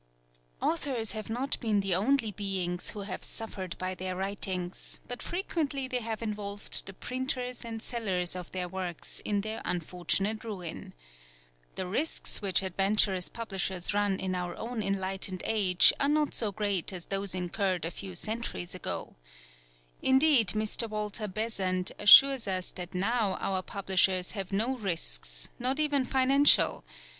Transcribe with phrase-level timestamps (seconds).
[0.63, 5.87] Authors have not been the only beings who have suffered by their writings, but frequently
[5.87, 10.95] they have involved the printers and sellers of their works in their unfortunate ruin.
[11.75, 16.91] The risks which adventurous publishers run in our own enlightened age are not so great
[16.91, 19.13] as those incurred a few centuries ago.
[20.01, 20.89] Indeed Mr.
[20.89, 26.83] Walter Besant assures us that now our publishers have no risks, not even financial!